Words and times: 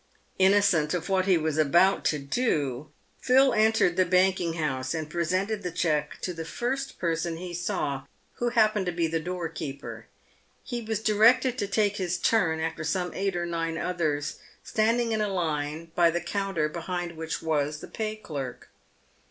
Innocent 0.39 0.95
of 0.95 1.09
what 1.09 1.27
he 1.27 1.37
was 1.37 1.59
about 1.59 2.03
to 2.05 2.17
do, 2.17 2.89
Phil 3.19 3.53
entered 3.53 3.97
the 3.97 4.03
banking 4.03 4.53
house, 4.53 4.95
and 4.95 5.07
presented 5.07 5.61
the 5.61 5.69
cheque 5.71 6.19
to 6.21 6.33
the 6.33 6.43
first 6.43 6.97
person 6.97 7.37
he 7.37 7.53
saw, 7.53 8.05
who 8.37 8.49
hap 8.49 8.73
pened 8.73 8.85
to 8.85 8.91
be 8.91 9.05
the 9.05 9.19
doorkeeper. 9.19 10.07
He 10.63 10.81
was 10.81 11.01
directed 11.03 11.55
to 11.59 11.67
take 11.67 11.97
his 11.97 12.17
turn 12.17 12.59
after 12.59 12.83
some 12.83 13.13
eight 13.13 13.35
or 13.35 13.45
nine 13.45 13.77
others, 13.77 14.39
standing 14.63 15.11
in 15.11 15.21
a 15.21 15.27
line 15.27 15.91
by 15.93 16.09
the 16.09 16.19
counter 16.19 16.67
behind 16.67 17.11
which 17.15 17.43
was 17.43 17.79
the 17.79 17.87
pay 17.87 18.15
clerk. 18.15 18.69